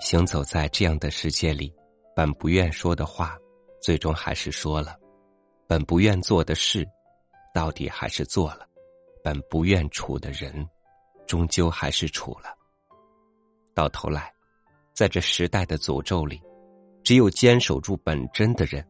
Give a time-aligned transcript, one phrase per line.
[0.00, 1.72] 行走在这样的世界里，
[2.16, 3.38] 本不愿说的话，
[3.80, 4.94] 最终还是说了；
[5.68, 6.84] 本不愿做的事，
[7.54, 8.66] 到底还是做了；
[9.22, 10.66] 本不愿处的人，
[11.26, 12.52] 终究还是处了。
[13.72, 14.32] 到头来，
[14.94, 16.40] 在这时代的诅咒里，
[17.04, 18.84] 只有坚守住本真的人，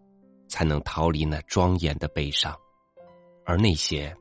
[0.49, 2.57] 才能逃离那庄严的悲伤，
[3.45, 4.17] 而那些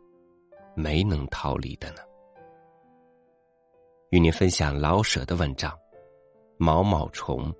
[0.80, 1.97] 没能逃离的呢？
[4.11, 5.78] 与您分享老舍的文章。
[6.57, 7.54] 毛毛虫，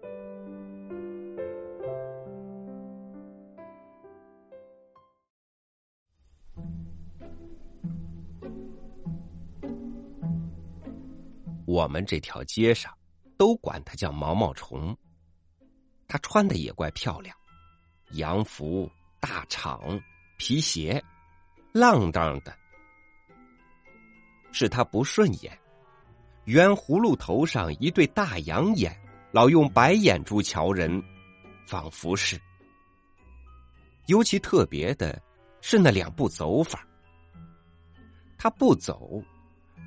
[11.65, 12.93] 我们这条街上
[13.38, 14.95] 都管它叫毛毛虫。
[16.07, 17.35] 它穿的也怪漂亮，
[18.11, 20.01] 洋服、大氅、
[20.38, 21.03] 皮鞋，
[21.73, 22.58] 浪荡的。
[24.52, 25.58] 是他不顺眼。
[26.45, 28.97] 圆葫芦头上一对大羊眼，
[29.31, 31.03] 老用白眼珠瞧人，
[31.66, 32.39] 仿佛是。
[34.08, 35.22] 尤其特别的
[35.61, 36.83] 是那两步走法。
[38.38, 39.22] 他不走，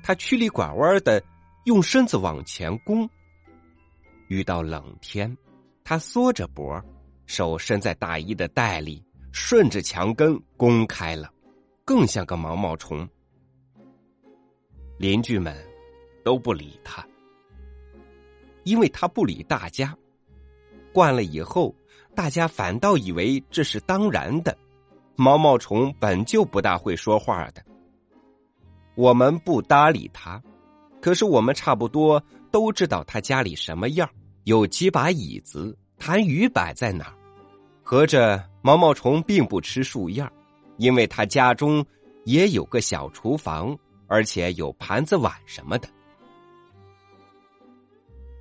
[0.01, 1.21] 他曲里拐弯的
[1.65, 3.09] 用身子往前弓。
[4.29, 5.37] 遇到冷天，
[5.83, 6.81] 他缩着脖，
[7.25, 11.29] 手伸在大衣的袋里，顺着墙根弓开了，
[11.83, 13.05] 更像个毛毛虫。
[14.97, 15.55] 邻居们。
[16.25, 17.05] 都不理他，
[18.63, 19.93] 因为他不理大家。
[20.93, 21.75] 惯了以后，
[22.15, 24.57] 大家反倒以为这是当然的。
[25.17, 27.61] 毛毛虫本就不大会说话的，
[28.95, 30.41] 我们不搭理他。
[31.01, 34.09] 可是我们差不多都知道他家里什么样，
[34.45, 37.13] 有几把椅子、痰盂摆在哪儿。
[37.81, 40.25] 合着毛毛虫并不吃树叶，
[40.77, 41.85] 因为他家中
[42.23, 43.77] 也有个小厨房，
[44.13, 45.89] 而且有盘子碗什么的。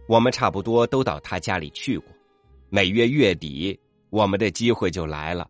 [0.07, 2.13] 我们差不多都到他家里去过，
[2.69, 3.81] 每月月底，
[4.11, 5.49] 我们的机会就来了。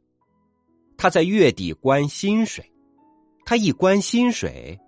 [0.97, 2.65] 他在月底关薪水，
[3.45, 4.79] 他一关薪水，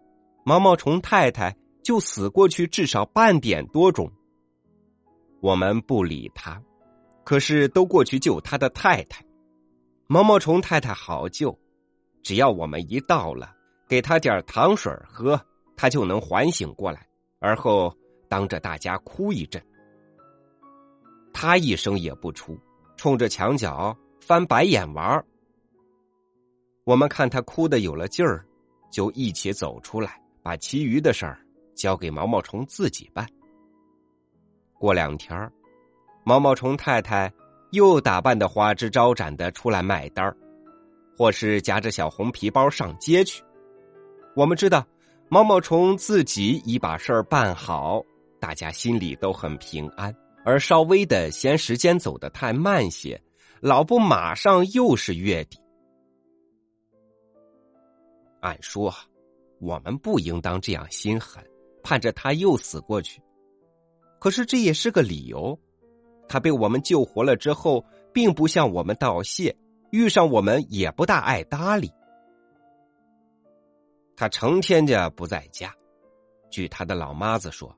[0.45, 4.09] 毛毛虫太太就死过去至少半点多钟。
[5.41, 6.63] 我们不理他，
[7.25, 9.25] 可是都过去救他的太太。
[10.07, 11.59] 毛毛虫太太好救，
[12.23, 13.54] 只要我们一到了，
[13.89, 15.41] 给他点糖水喝，
[15.77, 17.07] 他就能缓醒过来，
[17.39, 17.95] 而后。
[18.27, 19.63] 当着大家哭一阵，
[21.33, 22.59] 他一声也不出，
[22.97, 25.25] 冲着墙角翻白眼玩
[26.83, 28.45] 我们看他哭的有了劲儿，
[28.91, 31.39] 就一起走出来，把其余的事儿
[31.77, 33.25] 交给毛毛虫自己办。
[34.81, 35.49] 过两天
[36.25, 37.33] 毛毛虫太太
[37.71, 40.37] 又打扮的花枝招展的出来卖单儿，
[41.17, 43.45] 或是夹着小红皮包上街去。
[44.35, 44.85] 我们知道，
[45.29, 48.03] 毛毛虫自己已把事儿办好。
[48.41, 50.15] 大家心里都很平安，
[50.45, 53.21] 而稍微的嫌时间走得太慢些，
[53.61, 55.59] 老不马上又是月底。
[58.41, 58.93] 按说，
[59.61, 61.43] 我们不应当这样心狠，
[61.83, 63.23] 盼着他又死过去。
[64.19, 65.59] 可是这也是个理由，
[66.29, 69.57] 他被我们救活了之后，并不向我们道谢，
[69.91, 71.91] 遇上我们也不大爱搭理。
[74.17, 75.75] 他成天家不在家，
[76.51, 77.75] 据他的老妈子说。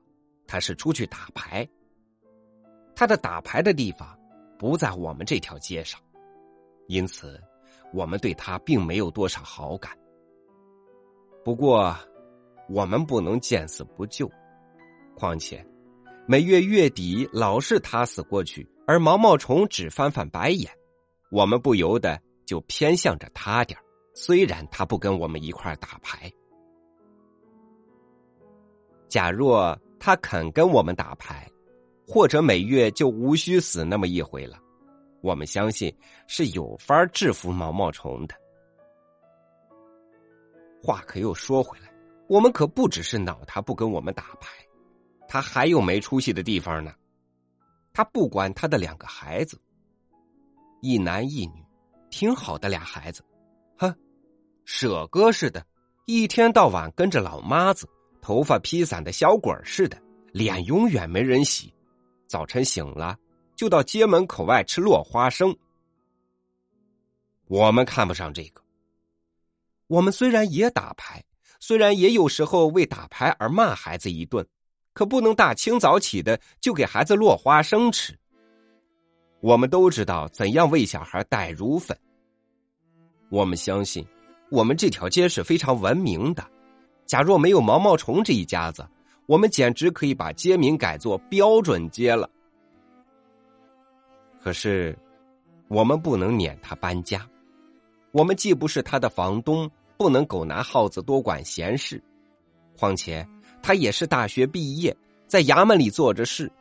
[0.49, 1.67] 他是出去打牌，
[2.95, 4.17] 他的打牌的地方
[4.57, 5.99] 不在我们这条街上，
[6.87, 7.37] 因此
[7.93, 9.91] 我们对他并没有多少好感。
[11.43, 11.93] 不过，
[12.69, 14.31] 我们不能见死不救，
[15.17, 15.61] 况且
[16.25, 20.71] 每月月底老是他死过去，而毛毛虫只翻翻白眼，
[21.29, 23.77] 我们不由得就偏向着他点
[24.19, 26.31] 虽然他不跟我们一块打牌，
[29.07, 29.79] 假若。
[29.99, 31.49] 他肯跟我们打牌，
[32.07, 34.59] 或者每月就无需死那么一回了。
[35.21, 35.93] 我们相信
[36.27, 38.35] 是有法制服毛毛虫的。
[40.83, 41.91] 话可又说回来，
[42.29, 44.49] 我们可不只是恼他不跟我们打牌，
[45.27, 46.93] 他还有没出息的地方呢。
[47.93, 49.59] 他不管他的两个孩子，
[50.81, 51.65] 一男一女，
[52.11, 53.23] 挺好的俩孩子，
[53.79, 53.93] 哼，
[54.67, 55.65] 舍哥似的，
[56.07, 57.87] 一天到晚跟着老妈子。
[58.21, 59.97] 头发披散的小鬼似的，
[60.33, 61.73] 脸永远没人洗。
[62.27, 63.17] 早晨醒了，
[63.55, 65.55] 就到街门口外吃落花生。
[67.47, 68.61] 我们看不上这个。
[69.87, 71.23] 我们虽然也打牌，
[71.61, 74.45] 虽然也有时候为打牌而骂孩子一顿，
[74.91, 78.13] 可不能大清早起的就给孩子落花生吃。
[79.39, 81.97] 我们都知道怎样为小孩带乳粉。
[83.29, 84.05] 我们相信，
[84.49, 86.43] 我们这条街是非常文明的。
[87.05, 88.85] 假若没有毛毛虫这一家子，
[89.25, 92.29] 我们简直可以把街名改作标准街了。
[94.41, 94.97] 可是，
[95.67, 97.27] 我们不能撵他搬家。
[98.11, 102.01] 我们既不是他的房东，不能狗拿耗子多管闲事。
[102.77, 103.27] 况且，
[103.61, 104.95] 他也是大学毕业，
[105.27, 106.51] 在衙门里做着事。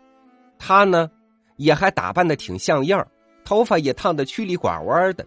[0.59, 1.11] 他呢，
[1.57, 3.07] 也还打扮的挺像样
[3.45, 5.27] 头发也烫的曲里拐弯的。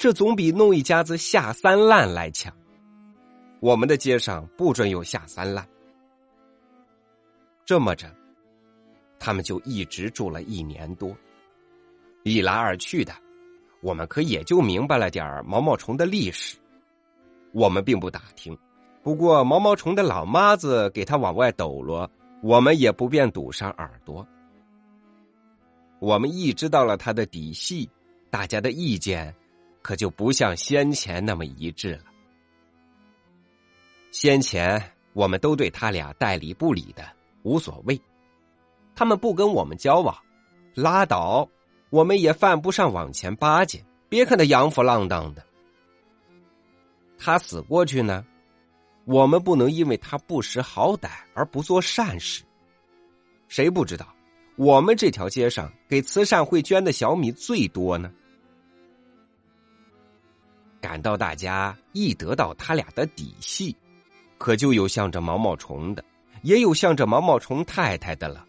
[0.00, 2.50] 这总比弄一家子下三滥来强。
[3.60, 5.68] 我们的街上不准有下三滥。
[7.66, 8.10] 这么着，
[9.18, 11.14] 他们就一直住了一年多。
[12.22, 13.12] 一来二去的，
[13.82, 16.56] 我们可也就明白了点毛毛虫的历史。
[17.52, 18.56] 我们并不打听，
[19.02, 22.10] 不过毛毛虫的老妈子给他往外抖落，
[22.42, 24.26] 我们也不便堵上耳朵。
[25.98, 27.86] 我们一知道了他的底细，
[28.30, 29.34] 大家的意见。
[29.82, 32.04] 可就不像先前那么一致了。
[34.10, 34.82] 先前
[35.12, 37.04] 我们都对他俩代理不理的
[37.42, 38.00] 无所谓，
[38.94, 40.16] 他们不跟我们交往，
[40.74, 41.48] 拉倒，
[41.90, 43.84] 我们也犯不上往前巴结。
[44.08, 45.44] 别看他洋浮浪荡的，
[47.16, 48.26] 他死过去呢，
[49.04, 52.42] 我们不能因为他不识好歹而不做善事。
[53.46, 54.12] 谁不知道，
[54.56, 58.12] 我们这条街上给慈善会捐的小米最多呢？
[60.80, 63.76] 感到大家一得到他俩的底细，
[64.38, 66.04] 可就有向着毛毛虫的，
[66.42, 68.46] 也有向着毛毛虫太太的了。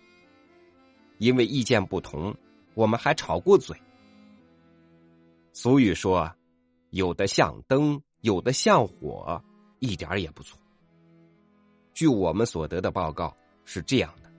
[1.17, 2.33] 因为意见不同，
[2.73, 3.75] 我们还吵过嘴。
[5.53, 6.33] 俗语说
[6.91, 9.39] ：“有的像灯，有的像火，
[9.79, 10.57] 一点也不错。”
[11.93, 13.35] 据我们所得的报告
[13.65, 14.31] 是这样的：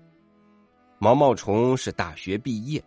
[0.98, 2.82] 毛毛虫是大学毕业，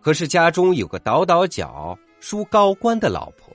[0.00, 3.53] 可是家中有个倒倒脚、梳高官的老婆。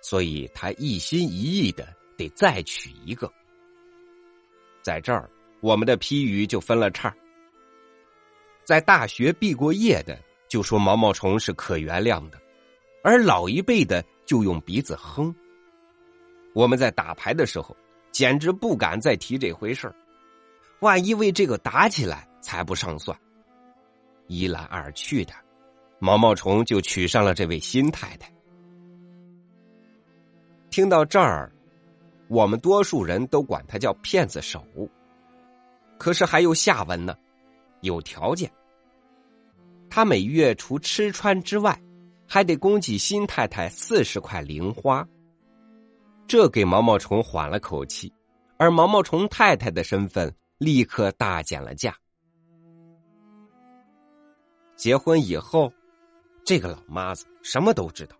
[0.00, 1.86] 所以他一心一意的
[2.16, 3.30] 得再娶一个。
[4.82, 5.28] 在这儿，
[5.60, 7.14] 我们的批语就分了叉。
[8.64, 10.18] 在大学毕过业的
[10.48, 12.40] 就说毛毛虫是可原谅的，
[13.02, 15.34] 而老一辈的就用鼻子哼。
[16.54, 17.76] 我们在打牌的时候，
[18.10, 19.94] 简直不敢再提这回事儿，
[20.80, 23.16] 万一为这个打起来，才不上算。
[24.28, 25.34] 一来二去的，
[25.98, 28.32] 毛毛虫就娶上了这位新太太。
[30.70, 31.52] 听到这儿，
[32.28, 34.64] 我们多数人都管他叫骗子手。
[35.98, 37.14] 可是还有下文呢，
[37.80, 38.50] 有条件。
[39.90, 41.78] 他每月除吃穿之外，
[42.26, 45.06] 还得供给新太太四十块零花。
[46.28, 48.12] 这给毛毛虫缓了口气，
[48.56, 51.92] 而毛毛虫太太的身份立刻大减了价。
[54.76, 55.70] 结婚以后，
[56.44, 58.16] 这个老妈子什么都知道，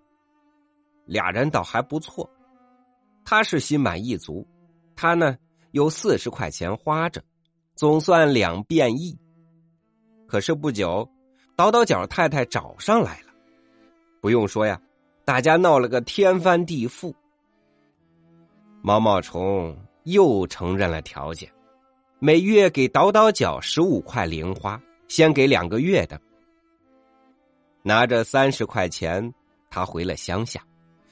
[1.06, 2.28] 俩人倒还不错。
[3.30, 4.44] 他是心满意足，
[4.96, 5.38] 他呢
[5.70, 7.22] 有四十块钱花着，
[7.76, 9.16] 总算两便一。
[10.26, 11.08] 可是不久，
[11.54, 13.32] 倒倒脚太太找上来了，
[14.20, 14.82] 不用说呀，
[15.24, 17.14] 大家闹了个天翻地覆。
[18.82, 21.48] 毛毛虫又承认了条件，
[22.18, 26.20] 每月给倒倒脚十五块零花，先给两个月的。
[27.84, 29.32] 拿着三十块钱，
[29.70, 30.60] 他回了乡下，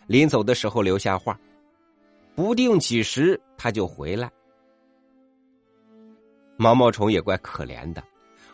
[0.09, 1.39] 临走的时候留下话。
[2.39, 4.31] 不定几时他就回来。
[6.57, 8.01] 毛毛虫也怪可怜的，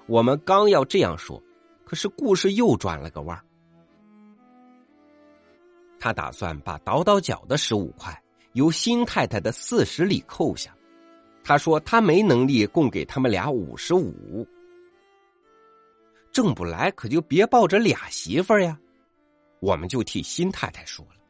[0.07, 1.39] 我们刚要这样说，
[1.85, 3.45] 可是故事又转了个弯儿
[6.01, 8.19] 他打算把倒倒脚的十五块
[8.55, 10.75] 由新太太的四十里扣下。
[11.45, 14.49] 他说他没能力供给他们俩五十五，
[16.33, 18.81] 挣不来可就别抱着俩媳妇儿呀。
[19.61, 21.24] 我们就替新太太说了。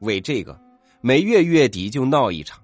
[0.00, 0.58] 为这个，
[1.00, 2.62] 每月月底就闹一场。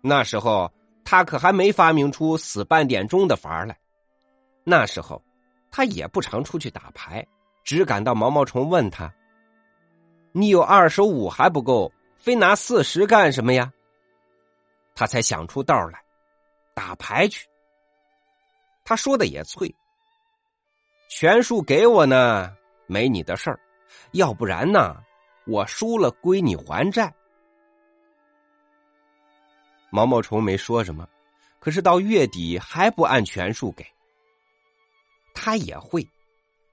[0.00, 0.70] 那时候
[1.04, 3.76] 他可还没发明出死半点钟的法儿来。
[4.64, 5.22] 那时候
[5.70, 7.26] 他也不常出去打牌，
[7.64, 9.12] 只赶到毛毛虫问他
[10.32, 13.72] ：“你有二十五还不够，非拿四十干什么呀？”
[14.94, 16.02] 他才想出道来，
[16.74, 17.46] 打牌去。
[18.84, 19.72] 他说的也脆，
[21.08, 22.54] 全数给我呢，
[22.86, 23.56] 没你的事儿；
[24.12, 24.96] 要不然呢？
[25.50, 27.12] 我输了归你还债。
[29.90, 31.08] 毛毛虫没说什么，
[31.58, 33.84] 可是到月底还不按全数给。
[35.34, 36.06] 他也会，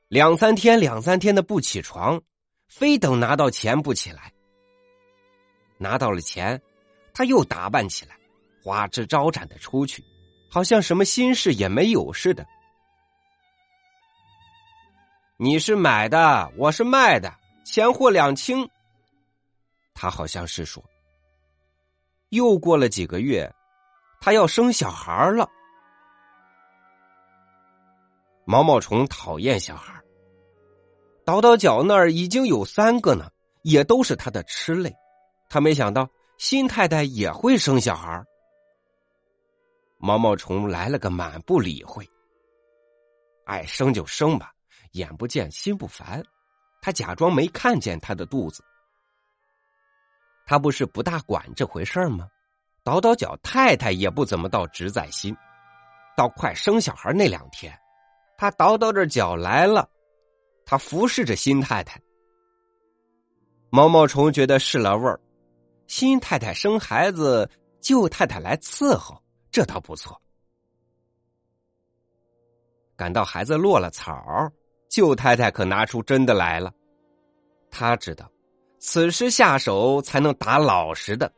[0.10, 2.22] 两三天两三天的不起床，
[2.68, 4.32] 非等拿到钱不起来。
[5.80, 6.62] 拿到了钱，
[7.14, 8.16] 他又打扮起来，
[8.64, 10.04] 花枝招展的出去，
[10.48, 12.46] 好像什么心事也没有似的。
[15.38, 17.34] 你是买的，我是卖的。
[17.70, 18.66] 钱货两清，
[19.94, 20.82] 他好像是说。
[22.30, 23.54] 又过了几个月，
[24.22, 25.46] 他要生小孩了。
[28.46, 30.02] 毛毛虫讨厌小孩，
[31.26, 33.30] 倒倒脚那儿已经有三个呢，
[33.64, 34.96] 也都是他的吃类。
[35.50, 38.24] 他没想到新太太也会生小孩。
[39.98, 42.10] 毛毛虫来了个满不理会，
[43.46, 44.54] 爱生就生吧，
[44.94, 46.24] 眼不见心不烦。
[46.88, 48.64] 他假装没看见他的肚子。
[50.46, 52.26] 他不是不大管这回事吗？
[52.82, 55.36] 倒倒脚，太太也不怎么到直在心。
[56.16, 57.78] 到快生小孩那两天，
[58.38, 59.90] 他倒倒着脚来了，
[60.66, 62.00] 他服侍着新太太。
[63.70, 65.20] 毛毛虫觉得是了味儿，
[65.88, 67.50] 新太太生孩子，
[67.82, 70.18] 旧太太来伺候，这倒不错。
[72.96, 74.50] 赶到孩子落了草，
[74.90, 76.74] 旧太太可拿出真的来了，
[77.72, 78.30] 他知道。
[78.80, 81.32] 此时下手才能打老实的，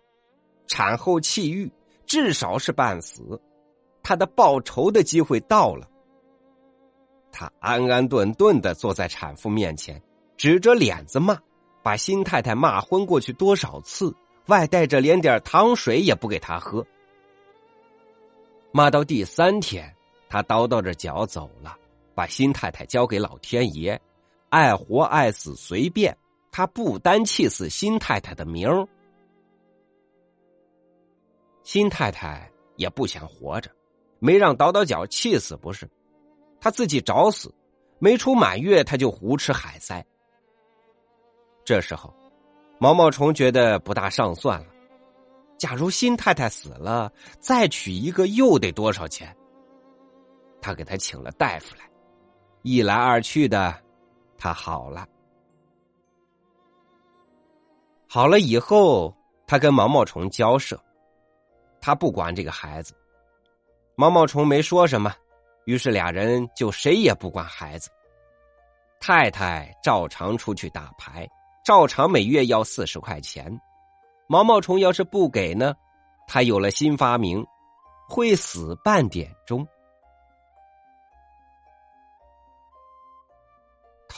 [0.68, 1.72] 产后气郁，
[2.06, 3.42] 至少是半死。
[4.04, 5.88] 他的报仇的机会到了。
[7.32, 10.02] 他安安顿顿的坐在产妇面前，
[10.36, 11.38] 指着脸子骂，
[11.82, 14.14] 把新太太骂昏过去多少次，
[14.48, 16.86] 外带着连点糖水也不给他喝。
[18.72, 19.96] 骂到第三天，
[20.28, 21.78] 他叨叨着脚走了，
[22.14, 24.00] 把新太太交给老天爷，
[24.50, 26.18] 爱活爱死随便。
[26.52, 28.88] 他不单气死新太太的名儿，
[31.64, 33.70] 新太太也不想活着，
[34.18, 35.88] 没让倒倒脚气死不是？
[36.60, 37.54] 他自己找死，
[38.00, 40.04] 没出满月他就胡吃海塞。
[41.64, 42.12] 这时候，
[42.80, 44.68] 毛毛虫觉得不大上算了。
[45.58, 49.34] 假如新太太死了，再娶一个又得多少钱？
[50.60, 51.88] 他给他请了大夫来，
[52.64, 53.80] 一来二去的，
[54.40, 55.08] 他好了。
[58.08, 59.16] 好了以后，
[59.46, 60.82] 他跟毛毛虫交涉，
[61.80, 62.96] 他不管这个孩子。
[63.96, 65.14] 毛毛虫没说什么，
[65.66, 67.90] 于是俩人就谁也不管孩子。
[69.00, 71.30] 太太照常出去打牌，
[71.64, 73.60] 照常每月要四十块钱。
[74.28, 75.76] 毛毛虫要是不给呢，
[76.28, 77.46] 他有了新发明，
[78.08, 79.68] 会死半点钟。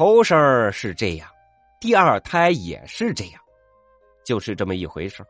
[0.01, 1.29] 头生是这样，
[1.79, 3.39] 第二胎也是这样。
[4.25, 5.23] 就是这么一回事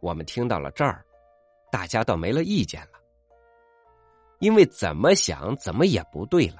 [0.00, 1.02] 我们听到了这儿，
[1.72, 2.98] 大家倒没了意见了，
[4.40, 6.56] 因为怎么想怎么也不对了。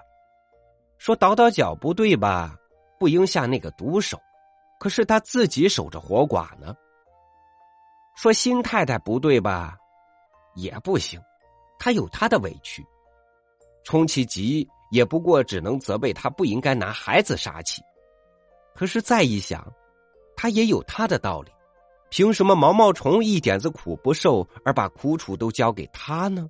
[0.96, 2.56] 说倒倒脚不对吧，
[2.98, 4.18] 不应下那个毒手，
[4.80, 6.74] 可是他自己守着活寡呢。
[8.14, 9.76] 说新太太不对吧，
[10.54, 11.20] 也不行，
[11.78, 12.82] 他有他的委屈，
[13.84, 17.82] 充其急也不过只能责备他不应该拿孩子杀气。
[18.74, 19.64] 可是再一想。
[20.38, 21.50] 他也有他的道理，
[22.10, 26.46] 凭什么毛毛虫一点子苦不受，而把苦楚都交给他呢？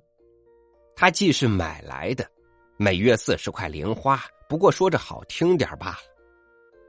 [0.93, 2.29] 他既是买来的，
[2.75, 5.99] 每月四十块零花，不过说着好听点罢了。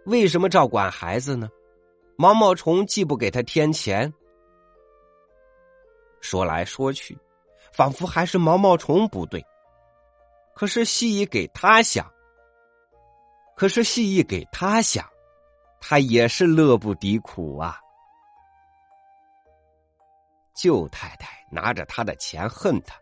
[0.07, 1.49] 为什么照管孩子呢？
[2.17, 4.13] 毛毛虫既不给他添钱，
[6.21, 7.17] 说来说去，
[7.73, 9.41] 仿佛还是毛毛虫不对。
[10.59, 12.05] 可是细一给他想，
[13.57, 15.09] 可是细一给他想。
[15.81, 17.79] 他也是乐不敌苦啊！
[20.53, 22.97] 旧太太拿着他的钱恨他，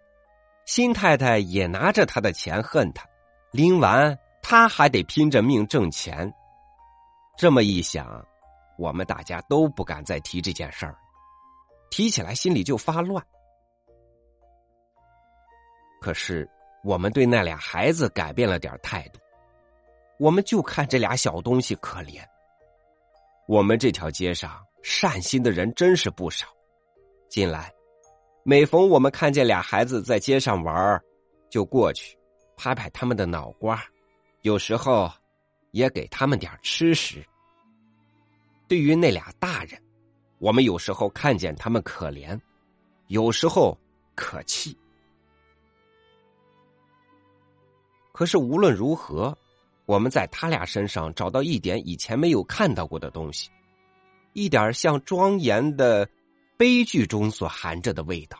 [0.66, 3.08] 新太太也拿着他的钱恨他，
[3.52, 6.30] 拎完他还得拼着命挣钱。
[7.38, 8.22] 这么一想，
[8.76, 10.94] 我们大家都不敢再提这件事儿，
[11.88, 13.26] 提起来心里就发乱。
[16.02, 16.46] 可是
[16.86, 19.18] 我们对那俩孩子改变了点态度，
[20.20, 22.22] 我们就看这俩小东西可怜。
[23.48, 26.46] 我们这条街上善心的人真是不少。
[27.28, 27.72] 近来，
[28.44, 31.02] 每逢我们看见俩孩子在街上玩
[31.50, 32.16] 就过去
[32.56, 33.82] 拍拍他们的脑瓜，
[34.42, 35.10] 有时候
[35.72, 37.20] 也给他们点吃食。
[38.68, 39.76] 对于那俩大人，
[40.38, 42.40] 我们有时候看见他们可怜，
[43.08, 43.76] 有时候
[44.14, 44.78] 可气。
[48.16, 49.36] 可是无论如何。
[49.84, 53.50] 我们在他俩身上找到一点以前没有看到过的东西，
[54.32, 56.08] 一点像庄严的
[56.56, 58.36] 悲剧中所含着的味道。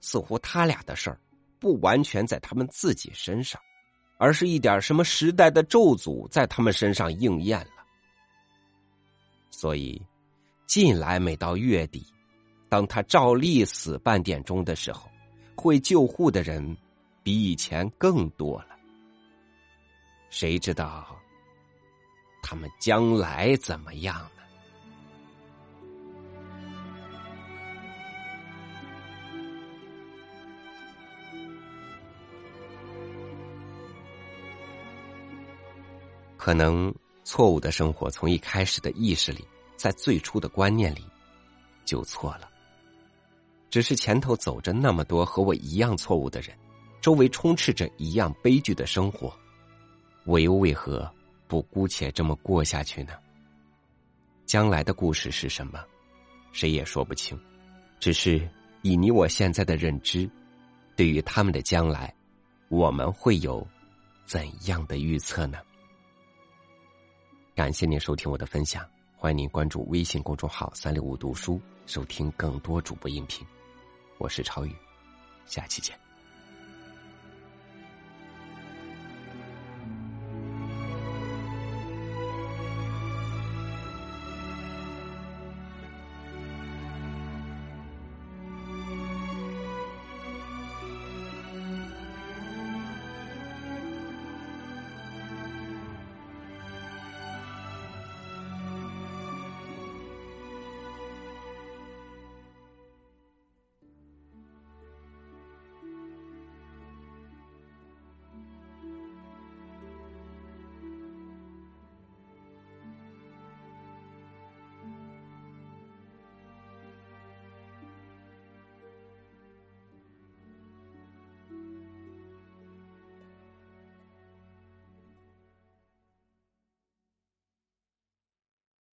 [0.00, 1.18] 似乎他俩的事儿
[1.58, 3.60] 不完全在他们自己身上，
[4.16, 7.84] 而是一点什么时代的咒诅在他们身上应验了。
[9.50, 10.00] 所以，
[10.66, 12.06] 近来每到月底，
[12.68, 15.08] 当他照例死半点钟的时候，
[15.56, 16.76] 会救护的人
[17.26, 18.76] 比以前更多了。
[20.30, 21.20] 谁知道，
[22.40, 24.42] 他们将来怎么样呢？
[36.36, 41.04] 可能错误的生活从一开始的意识里，在最初的观念里
[41.84, 42.48] 就错了。
[43.68, 46.56] 只是前头走着那么多和我一样错误的人，
[47.06, 49.32] 周围充斥着一样悲剧的生活，
[50.24, 51.08] 我又为何
[51.46, 53.12] 不姑且这么过下去呢？
[54.44, 55.78] 将来的故事是什么，
[56.50, 57.40] 谁也说不清。
[58.00, 58.50] 只是
[58.82, 60.28] 以你我现在的认知，
[60.96, 62.12] 对于他们的将来，
[62.70, 63.64] 我们会有
[64.24, 65.58] 怎样的预测呢？
[67.54, 68.84] 感谢您收听我的分享，
[69.16, 73.46] 欢迎您关注微信公众号“三六五读书”，收听更多主播音频。
[74.18, 74.74] 我是超宇，
[75.44, 75.96] 下期见。